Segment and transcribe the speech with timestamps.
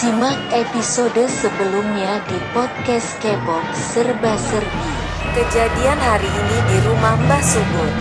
[0.00, 4.88] Simak episode sebelumnya di podcast Kepop Serba Serbi.
[5.36, 7.92] Kejadian hari ini di rumah Mbah Subur.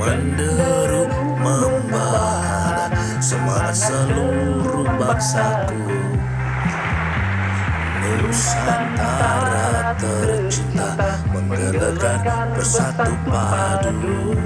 [0.00, 1.04] Menderu
[1.36, 2.88] membara
[3.20, 5.92] semangat seluruh bangsaku
[8.00, 10.51] Nusantara tercinta
[11.32, 14.36] menggelegar bersatu padu.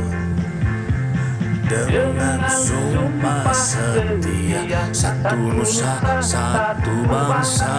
[1.66, 7.74] Dengan sumpah setia Satu nusa, satu bangsa.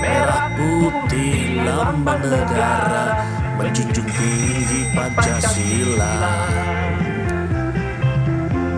[0.00, 3.24] Merah putih lambang negara
[3.60, 6.16] Menjunjung tinggi Pancasila.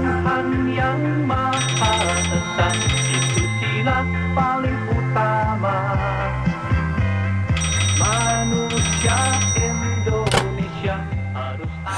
[0.03, 1.95] Tuhan yang maha
[2.31, 2.69] esa
[3.11, 4.03] itu sila
[4.35, 5.32] paling utama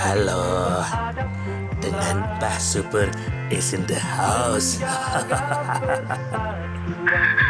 [0.05, 0.85] Halo.
[1.81, 3.09] Dengan Mbah Super
[3.49, 4.77] is in the house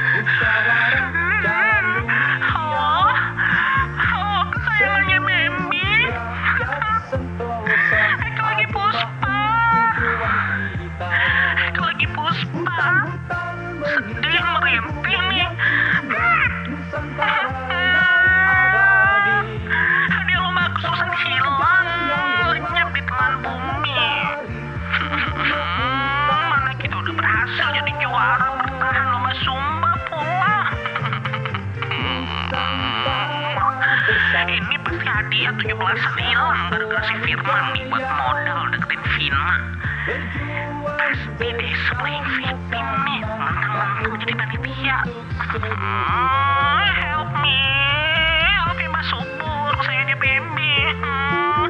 [35.85, 39.61] 17-an hilang gara-gara si Firman nih buat modal deketin Vina.
[40.97, 43.21] Pasti deh playing victim nih.
[43.29, 45.05] Mentang-mentang jadi panitia.
[45.61, 47.61] Hmm, help me.
[48.49, 49.77] Help Mas Subur.
[49.85, 50.73] Saya aja.
[51.05, 51.69] Hmm.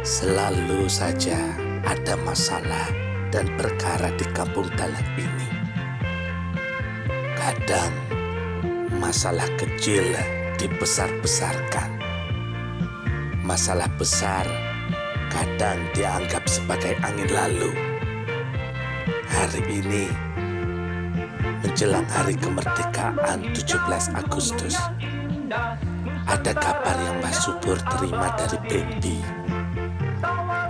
[0.16, 1.36] Selalu saja
[1.84, 2.88] ada masalah
[3.28, 5.57] dan perkara di kampung dalam ini.
[7.48, 7.96] Kadang
[9.00, 10.04] masalah kecil
[10.60, 11.96] dibesar-besarkan.
[13.40, 14.44] Masalah besar
[15.32, 17.72] kadang dianggap sebagai angin lalu.
[19.32, 20.12] Hari ini
[21.64, 23.80] menjelang hari kemerdekaan 17
[24.12, 24.76] Agustus.
[26.28, 29.24] Ada kabar yang Mbak Subur terima dari Baby.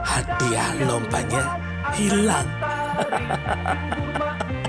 [0.07, 1.59] Hadiah lombanya
[1.99, 2.47] hilang.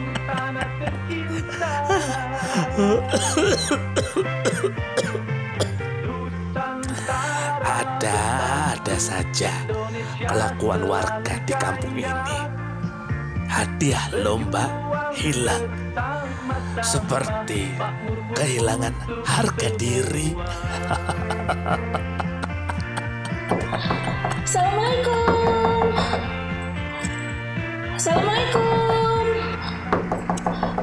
[7.60, 8.20] Ada,
[8.78, 9.54] ada saja
[10.24, 12.40] kelakuan warga di kampung ini.
[13.50, 14.70] Hadiah lomba
[15.18, 15.66] hilang.
[16.80, 17.74] Seperti
[18.38, 18.94] kehilangan
[19.26, 20.38] harga diri.
[24.46, 25.29] Assalamualaikum.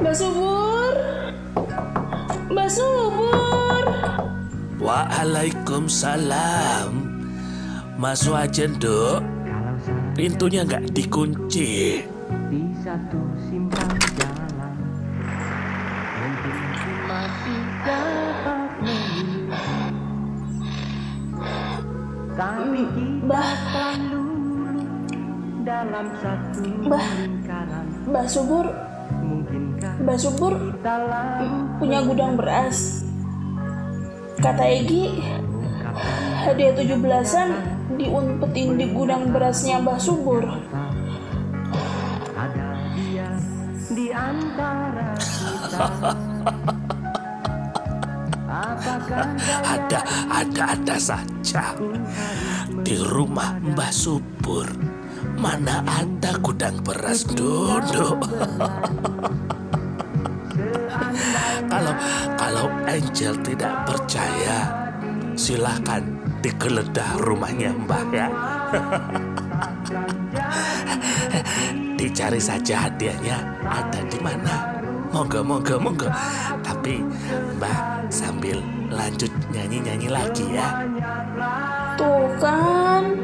[0.07, 0.95] Mbak Subur.
[2.47, 3.83] Mbak Subur.
[4.79, 6.95] Waalaikumsalam.
[7.99, 9.19] Masuk aja, Dok.
[10.15, 12.07] Pintunya nggak dikunci.
[12.47, 13.19] di satu
[13.51, 14.79] simpang jalan
[16.15, 16.55] mungkin
[17.03, 19.91] masih dapat melihat
[22.31, 23.43] tapi kita
[23.75, 24.23] selalu
[25.67, 28.86] dalam satu lingkaran Mbak Subur.
[29.97, 30.53] Mbak Subur
[31.81, 33.01] punya gudang beras.
[34.37, 35.09] Kata Egi,
[36.45, 37.49] hadiah 17-an
[37.97, 40.45] diumpetin di gudang berasnya Mbak Subur.
[49.65, 51.73] ada Ada, ada, saja.
[52.85, 54.69] Di rumah Mbah Subur.
[55.41, 58.21] Mana ada gudang beras Dodo.
[62.37, 64.89] kalau Angel tidak percaya,
[65.37, 66.03] silahkan
[66.41, 68.27] digeledah rumahnya Mbah ya.
[71.97, 74.77] Dicari saja hadiahnya ada di mana.
[75.09, 76.05] Monggo, monggo, monggo.
[76.61, 77.01] Tapi
[77.57, 78.61] Mbah sambil
[78.91, 80.83] lanjut nyanyi-nyanyi lagi ya.
[81.97, 83.17] Tuh kan,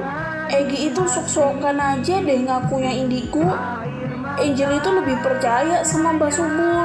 [0.53, 3.41] Egi itu sok-sokan aja deh ngakunya indigo.
[4.37, 6.82] Angel itu lebih percaya sama Mbak Subur.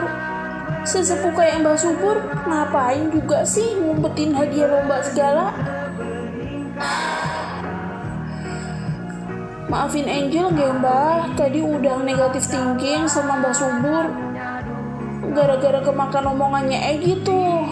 [0.86, 2.16] Sesepuh kayak Mbak Subur,
[2.46, 5.54] ngapain juga sih ngumpetin hadiah lomba segala?
[9.68, 14.04] Maafin Angel ya mbak, tadi udah negatif thinking sama Mbak Subur.
[15.28, 17.68] gara-gara kemakan omongannya Egi tuh.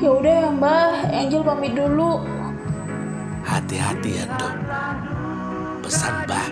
[0.00, 2.24] Ya udah ya Mbah, Angel pamit dulu.
[3.44, 4.54] Hati-hati ya dok.
[5.84, 6.48] Pesan bah,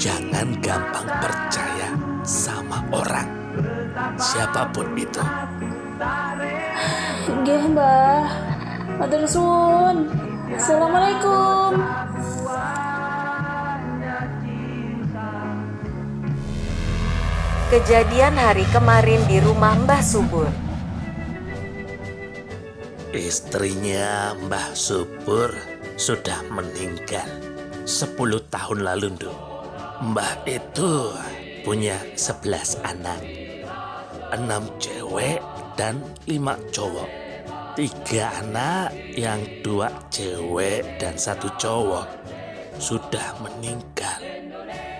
[0.00, 1.92] jangan gampang percaya
[2.24, 3.41] sama orang.
[4.16, 5.20] Siapa pun itu.
[7.28, 8.24] Nggih, Mbah.
[8.96, 10.08] Matur suwun.
[10.52, 11.80] Assalamualaikum.
[17.72, 20.48] Kejadian hari kemarin di rumah Mbah Subur.
[23.16, 25.52] Istrinya Mbah Subur
[25.96, 27.28] sudah meninggal
[27.88, 28.12] 10
[28.52, 29.36] tahun lalu, Nduk.
[30.04, 31.16] Mbah itu
[31.64, 33.41] punya 11 anak.
[34.32, 35.44] 6 cewek
[35.76, 37.10] dan 5 cowok.
[37.72, 42.04] Tiga anak yang dua cewek dan satu cowok
[42.76, 44.20] sudah meninggal.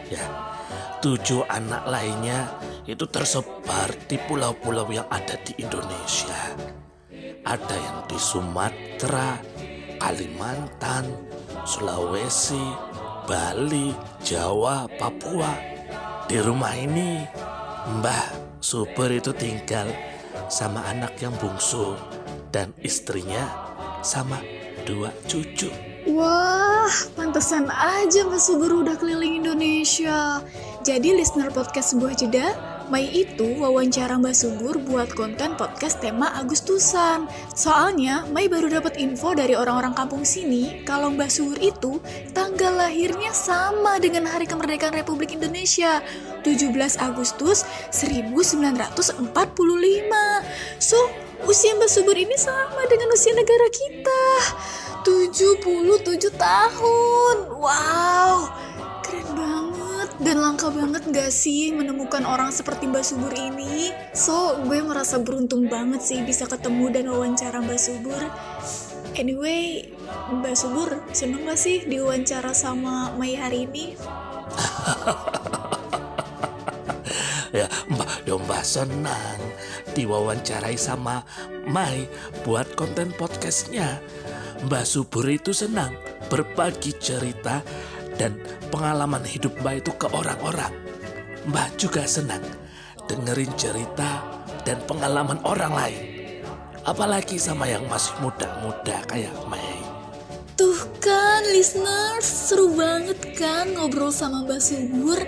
[0.08, 0.24] Ya,
[1.04, 2.48] tujuh anak lainnya
[2.88, 6.56] itu tersebar di pulau-pulau yang ada di Indonesia.
[7.44, 9.36] Ada yang di Sumatera,
[10.00, 11.08] Kalimantan,
[11.68, 12.72] Sulawesi,
[13.28, 13.92] Bali,
[14.24, 15.52] Jawa, Papua.
[16.24, 17.20] Di rumah ini,
[18.00, 19.90] Mbah Super itu tinggal
[20.46, 21.98] sama anak yang bungsu
[22.54, 23.42] dan istrinya
[24.06, 24.38] sama
[24.86, 25.66] dua cucu.
[26.06, 26.86] Wah,
[27.18, 30.38] pantesan aja Mas Subur udah keliling Indonesia.
[30.86, 32.54] Jadi listener podcast sebuah jeda,
[32.92, 37.24] Mei itu wawancara Mbak Subur buat konten podcast tema Agustusan.
[37.56, 42.04] Soalnya Mei baru dapat info dari orang-orang kampung sini kalau Mbak Subur itu
[42.36, 46.04] tanggal lahirnya sama dengan hari kemerdekaan Republik Indonesia,
[46.44, 47.64] 17 Agustus
[47.96, 49.24] 1945.
[50.76, 51.00] So,
[51.48, 54.24] usia Mbak Subur ini sama dengan usia negara kita.
[55.00, 57.36] 77 tahun.
[57.56, 58.52] Wow,
[60.22, 63.90] dan langka banget gak sih menemukan orang seperti Mbak Subur ini?
[64.14, 68.22] So, gue merasa beruntung banget sih bisa ketemu dan wawancara Mbak Subur.
[69.18, 69.90] Anyway,
[70.30, 73.84] Mbak Subur, seneng gak sih diwawancara sama Mei hari ini?
[77.52, 79.36] Ya, Mbak, Mbak senang
[79.92, 81.20] diwawancarai sama
[81.68, 82.08] Mai
[82.48, 84.00] buat konten podcastnya.
[84.64, 85.92] Mbak Subur itu senang
[86.32, 87.60] berbagi cerita
[88.16, 88.36] dan
[88.68, 90.72] pengalaman hidup Mbak itu ke orang-orang.
[91.48, 92.42] Mbak juga senang
[93.10, 94.22] dengerin cerita
[94.62, 96.02] dan pengalaman orang lain.
[96.82, 99.82] Apalagi sama yang masih muda-muda kayak Mei.
[100.52, 105.18] Tuh kan listeners, seru banget kan ngobrol sama Mbak Subur.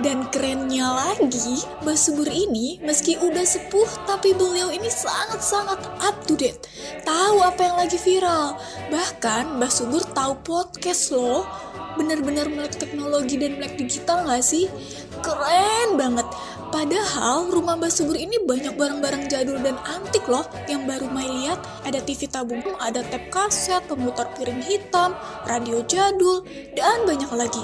[0.00, 6.34] Dan kerennya lagi, Mbak Subur ini meski udah sepuh tapi beliau ini sangat-sangat up to
[6.34, 6.66] date.
[7.06, 8.58] Tahu apa yang lagi viral.
[8.90, 11.46] Bahkan Mbak Subur tahu podcast loh.
[11.94, 14.68] Bener-bener melek teknologi dan melek digital gak sih?
[15.20, 16.24] Keren banget.
[16.72, 21.60] Padahal rumah Mbak Subur ini banyak barang-barang jadul dan antik loh yang baru Mai lihat.
[21.84, 25.12] Ada TV tabung, ada tap kaset, pemutar piring hitam,
[25.44, 26.40] radio jadul,
[26.72, 27.60] dan banyak lagi.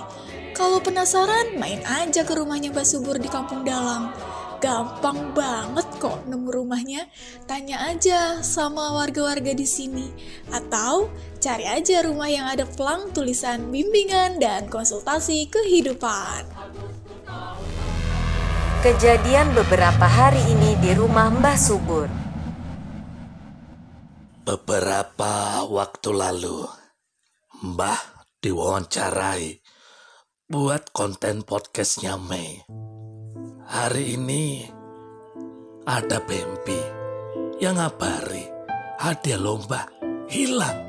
[0.52, 4.12] Kalau penasaran, main aja ke rumahnya Mbak Subur di Kampung Dalam.
[4.58, 7.06] Gampang banget kok nemu rumahnya.
[7.46, 10.10] Tanya aja sama warga-warga di sini.
[10.50, 16.42] Atau cari aja rumah yang ada pelang tulisan bimbingan dan konsultasi kehidupan.
[18.82, 22.10] Kejadian beberapa hari ini di rumah Mbah Subur.
[24.42, 26.66] Beberapa waktu lalu,
[27.62, 29.60] Mbah diwawancarai
[30.50, 32.87] buat konten podcastnya Mei.
[33.68, 34.64] Hari ini
[35.84, 36.80] ada Bempi
[37.60, 38.48] yang ngabari
[38.96, 39.84] hadiah lomba
[40.24, 40.88] hilang.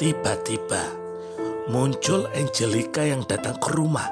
[0.00, 0.80] Tiba-tiba
[1.68, 4.08] muncul Angelica yang datang ke rumah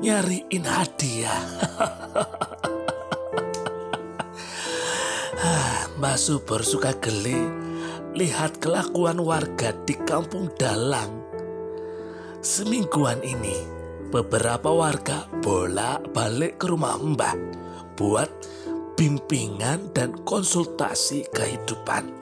[0.00, 1.44] nyariin hadiah.
[5.42, 7.34] Ah, Mbak Subur suka geli
[8.14, 11.10] lihat kelakuan warga di kampung Dalang.
[12.38, 13.81] Semingguan ini,
[14.12, 17.32] beberapa warga bolak-balik ke rumah Mbah
[17.96, 18.28] buat
[18.92, 22.12] bimbingan dan konsultasi kehidupan.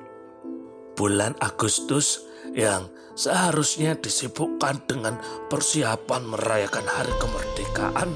[0.95, 2.23] Bulan Agustus
[2.55, 2.87] yang
[3.19, 5.19] seharusnya disibukkan dengan
[5.51, 8.15] persiapan merayakan hari kemerdekaan,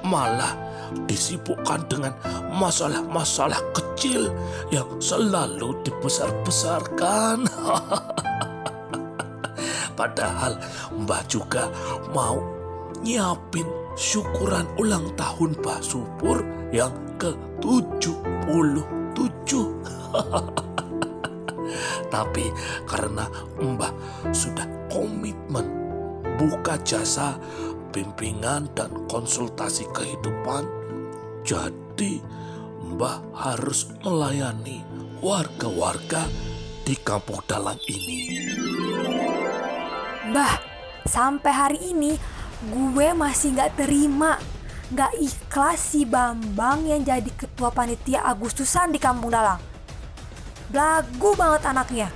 [0.00, 0.56] malah
[1.04, 2.16] disibukkan dengan
[2.56, 4.32] masalah-masalah kecil
[4.72, 7.44] yang selalu dibesar-besarkan.
[9.98, 10.56] Padahal
[11.04, 11.70] Mbah juga
[12.10, 12.63] mau
[13.04, 16.40] nyiapin syukuran ulang tahun Mbah Subur
[16.72, 19.52] yang ke-77.
[22.14, 22.46] Tapi
[22.88, 23.28] karena
[23.60, 23.92] Mbah
[24.32, 25.68] sudah komitmen
[26.40, 27.36] buka jasa
[27.92, 30.64] bimbingan dan konsultasi kehidupan,
[31.44, 32.18] jadi
[32.94, 34.82] Mbah harus melayani
[35.20, 36.26] warga-warga
[36.84, 38.18] di kampung dalang ini.
[40.30, 40.54] Mbah,
[41.04, 42.16] sampai hari ini
[42.72, 44.40] gue masih nggak terima,
[44.88, 49.60] nggak ikhlas si Bambang yang jadi ketua panitia Agustusan di Kampung Dalang.
[50.72, 52.08] Belagu banget anaknya.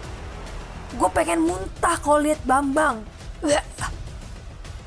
[0.97, 3.05] Gue pengen muntah kalau lihat Bambang.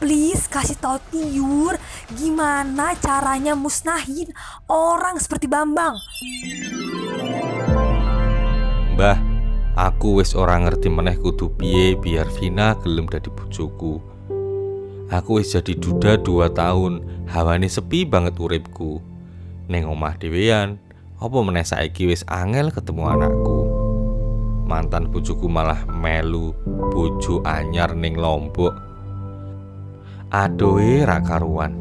[0.01, 1.77] Please kasih tahu Tiur
[2.17, 4.33] gimana caranya musnahin
[4.65, 5.93] orang seperti Bambang.
[8.97, 9.17] Mbah,
[9.77, 14.01] aku wis ora ngerti meneh kudu piye biar Vina gelem dadi bojoku.
[15.11, 19.03] Aku wis jadi duda dua tahun, hawane sepi banget uripku.
[19.67, 20.79] Neng omah dhewean,
[21.19, 23.67] apa meneh saiki wis angel ketemu anakku.
[24.63, 26.55] Mantan bojoku malah melu
[26.95, 28.71] bojo anyar ning Lombok.
[30.31, 31.75] Adoe ra karuan.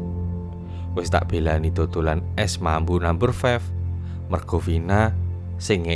[0.91, 4.27] Wis tak belani dodolan es mambu number 5.
[4.27, 5.15] Mergo Vina
[5.55, 5.87] sing.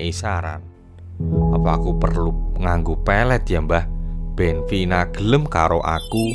[1.52, 2.32] Apa aku perlu
[2.64, 3.84] nganggo pelet ya, Mbah?
[4.40, 6.32] Ben Vina gelem karo aku.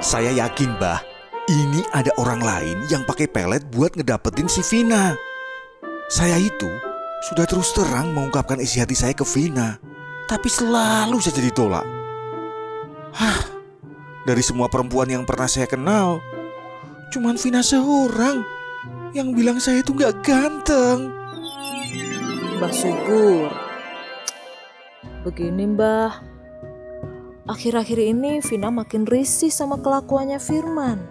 [0.00, 1.04] Saya yakin, Mbah,
[1.52, 5.12] ini ada orang lain yang pakai pelet buat ngedapetin si Vina.
[6.08, 6.72] Saya itu
[7.28, 9.76] sudah terus terang mengungkapkan isi hati saya ke Vina,
[10.24, 11.84] tapi selalu saja ditolak.
[13.12, 13.44] Hah,
[14.24, 16.24] dari semua perempuan yang pernah saya kenal,
[17.12, 18.40] cuman Vina seorang
[19.12, 21.12] yang bilang saya itu nggak ganteng.
[22.56, 23.52] Mbah Subur.
[25.28, 26.24] Begini Mbah,
[27.50, 31.02] akhir-akhir ini Vina makin risih sama kelakuannya Firman.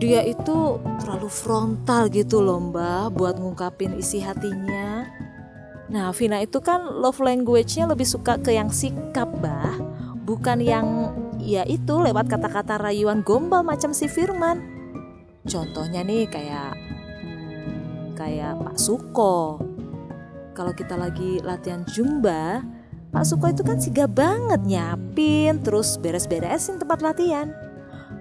[0.00, 5.06] Dia itu terlalu frontal gitu loh Mbah buat ngungkapin isi hatinya.
[5.92, 9.78] Nah Vina itu kan love language-nya lebih suka ke yang sikap Mbah,
[10.26, 14.58] bukan yang ya itu lewat kata-kata rayuan gombal macam si Firman.
[15.46, 16.72] Contohnya nih kayak
[18.18, 19.60] kayak Pak Suko.
[20.56, 22.60] Kalau kita lagi latihan jumba,
[23.10, 27.50] Pak Suko itu kan sigap banget nyiapin, terus beres-beresin tempat latihan.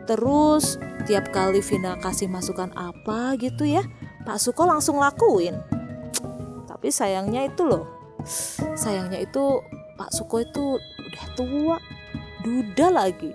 [0.10, 3.86] Terus tiap kali Vina kasih masukan apa gitu ya,
[4.26, 5.62] Pak Suko langsung lakuin.
[6.66, 7.86] Tapi sayangnya itu loh,
[8.74, 9.62] sayangnya itu
[9.94, 11.78] Pak Suko itu udah tua,
[12.42, 13.30] duda lagi.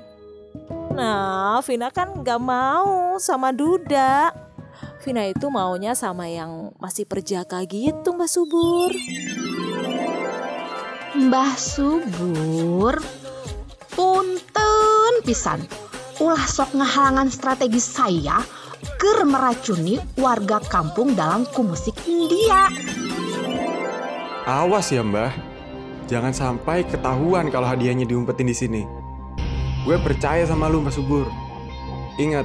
[0.90, 4.34] Nah, Vina kan gak mau sama duda.
[5.06, 8.90] Vina itu maunya sama yang masih perjaka gitu Mbak Subur.
[11.14, 12.98] Mbah Subur,
[13.94, 15.62] punten pisan.
[16.18, 18.42] Ulah sok ngehalangan strategi saya
[18.98, 22.66] ker meracuni warga kampung dalam kumusik India.
[24.42, 25.30] Awas ya mbah,
[26.10, 28.82] jangan sampai ketahuan kalau hadiahnya diumpetin di sini.
[29.86, 31.30] Gue percaya sama lu Mbak Subur.
[32.18, 32.42] Ingat,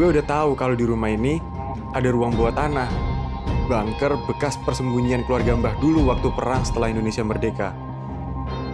[0.00, 1.44] gue udah tahu kalau di rumah ini
[1.92, 2.88] ada ruang bawah tanah.
[3.68, 7.81] Bunker bekas persembunyian keluarga Mbah dulu waktu perang setelah Indonesia merdeka.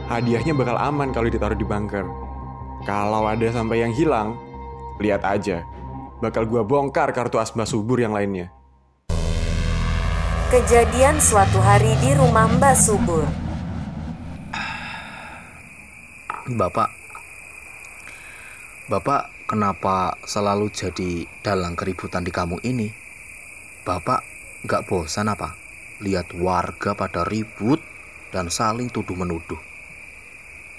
[0.09, 2.09] Hadiahnya bakal aman kalau ditaruh di bunker.
[2.88, 4.41] Kalau ada sampai yang hilang,
[5.05, 5.61] lihat aja.
[6.25, 8.49] Bakal gue bongkar kartu as Mbah Subur yang lainnya.
[10.49, 13.29] Kejadian suatu hari di rumah Mbak Subur.
[16.57, 16.88] Bapak,
[18.88, 22.88] Bapak kenapa selalu jadi dalang keributan di kampung ini?
[23.85, 24.25] Bapak
[24.65, 25.53] nggak bosan apa?
[26.00, 27.85] Lihat warga pada ribut
[28.33, 29.61] dan saling tuduh-menuduh.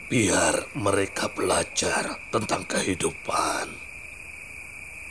[0.09, 3.69] Biar mereka belajar tentang kehidupan.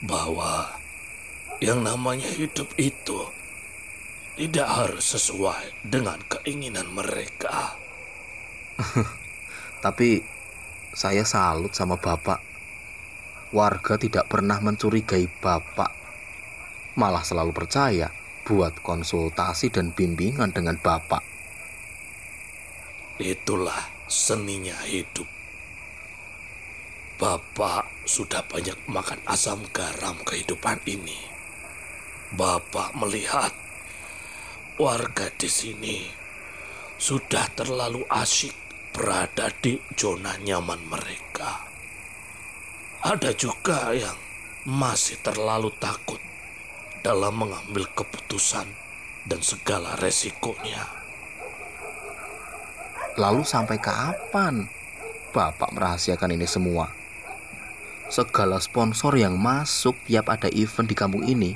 [0.02, 0.74] Bahwa
[1.62, 3.30] yang namanya hidup itu
[4.34, 7.78] tidak harus sesuai dengan keinginan mereka.
[9.86, 10.18] Tapi
[10.90, 12.42] saya salut sama Bapak.
[13.54, 15.94] Warga tidak pernah mencurigai Bapak.
[16.98, 18.10] Malah selalu percaya
[18.42, 21.22] buat konsultasi dan bimbingan dengan Bapak.
[23.22, 25.28] Itulah seninya hidup.
[27.20, 31.20] Bapak sudah banyak makan asam garam kehidupan ini.
[32.32, 33.52] Bapak melihat
[34.80, 36.08] warga di sini
[36.96, 38.56] sudah terlalu asyik
[38.96, 41.68] berada di zona nyaman mereka.
[43.04, 44.16] Ada juga yang
[44.66, 46.18] masih terlalu takut
[47.04, 48.66] dalam mengambil keputusan
[49.28, 50.97] dan segala resikonya.
[53.16, 54.68] Lalu sampai kapan
[55.32, 56.92] Bapak merahasiakan ini semua?
[58.08, 61.52] Segala sponsor yang masuk tiap ada event di kampung ini,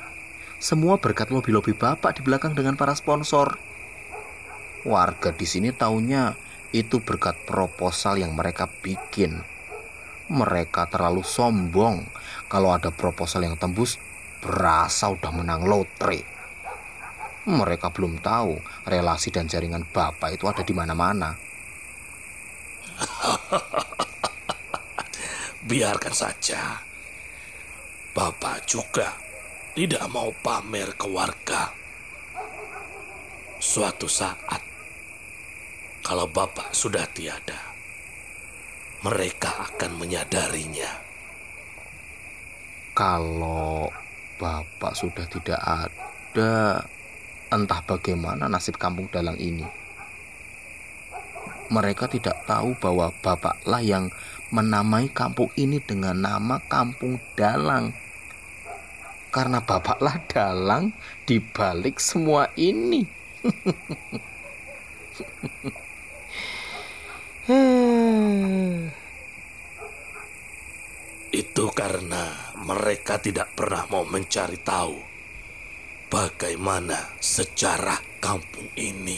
[0.63, 3.57] semua berkat lobi-lobi Bapak di belakang dengan para sponsor.
[4.85, 6.37] Warga di sini taunya
[6.73, 9.41] itu berkat proposal yang mereka bikin.
[10.33, 12.09] Mereka terlalu sombong
[12.49, 14.01] kalau ada proposal yang tembus,
[14.41, 16.32] berasa udah menang lotre.
[17.43, 18.55] Mereka belum tahu
[18.87, 21.35] relasi dan jaringan bapak itu ada di mana-mana.
[25.69, 26.79] Biarkan saja.
[28.13, 29.17] Bapak juga
[29.75, 31.73] tidak mau pamer ke warga.
[33.63, 34.63] Suatu saat,
[36.03, 37.59] kalau bapak sudah tiada,
[39.03, 40.93] mereka akan menyadarinya.
[42.93, 43.89] Kalau
[44.37, 46.85] bapak sudah tidak ada,
[47.53, 49.69] entah bagaimana nasib kampung dalang ini.
[51.69, 54.09] Mereka tidak tahu bahwa bapaklah yang
[54.53, 57.97] menamai kampung ini dengan nama Kampung Dalang.
[59.33, 60.93] Karena bapaklah dalang
[61.25, 63.09] di balik semua ini.
[71.33, 75.12] Itu karena mereka tidak pernah mau mencari tahu
[76.13, 79.17] bagaimana sejarah kampung ini.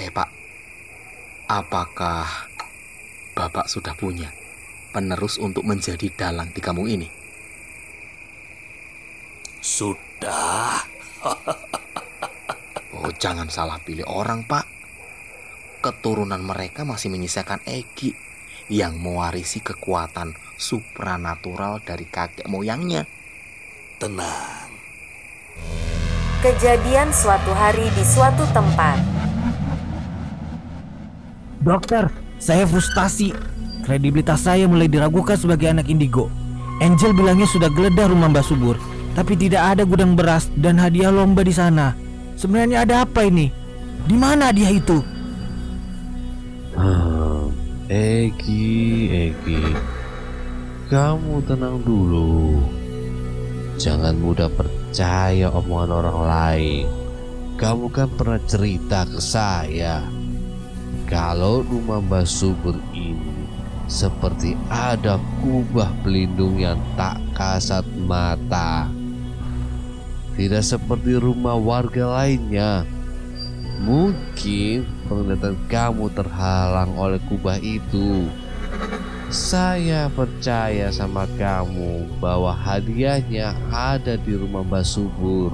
[0.00, 0.32] Eh pak,
[1.52, 2.48] apakah
[3.36, 4.32] bapak sudah punya
[4.88, 7.12] penerus untuk menjadi dalang di kampung ini?
[9.60, 10.80] Sudah.
[12.96, 14.64] oh jangan salah pilih orang pak.
[15.84, 18.16] Keturunan mereka masih menyisakan Egi
[18.72, 23.04] yang mewarisi kekuatan supranatural dari kakek moyangnya.
[23.98, 24.70] Tenang.
[26.38, 28.94] Kejadian suatu hari di suatu tempat.
[31.58, 32.06] Dokter,
[32.38, 33.34] saya frustasi.
[33.82, 36.30] Kredibilitas saya mulai diragukan sebagai anak indigo.
[36.78, 38.78] Angel bilangnya sudah geledah rumah Mbak Subur,
[39.18, 41.98] tapi tidak ada gudang beras dan hadiah lomba di sana.
[42.38, 43.50] Sebenarnya ada apa ini?
[44.06, 45.02] Di mana dia itu?
[46.78, 47.50] Hmm,
[47.90, 49.74] Egi, Egi,
[50.86, 52.77] kamu tenang dulu.
[53.78, 56.86] Jangan mudah percaya omongan orang lain.
[57.54, 60.02] Kamu kan pernah cerita ke saya
[61.06, 63.46] kalau rumah Mbak Subur ini
[63.86, 68.90] seperti ada kubah pelindung yang tak kasat mata.
[70.34, 72.82] Tidak seperti rumah warga lainnya.
[73.78, 78.26] Mungkin penglihatan kamu terhalang oleh kubah itu.
[79.28, 85.52] Saya percaya sama kamu bahwa hadiahnya ada di rumah Mbak Subur.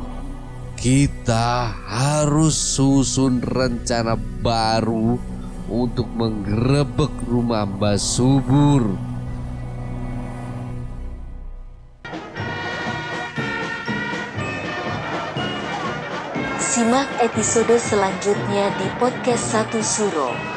[0.78, 5.18] Kita harus susun rencana baru
[5.66, 8.94] untuk menggerebek rumah Mbak Subur.
[16.62, 20.53] Simak episode selanjutnya di podcast Satu Suro.